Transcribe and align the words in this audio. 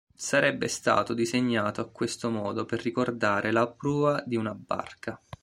Sarebbe 0.15 0.67
stato 0.67 1.13
disegnato 1.13 1.79
a 1.79 1.89
questo 1.91 2.31
modo 2.31 2.65
per 2.65 2.81
ricordare 2.81 3.51
la 3.51 3.67
prua 3.67 4.19
di 4.25 4.35
una 4.35 4.55
barca. 4.55 5.21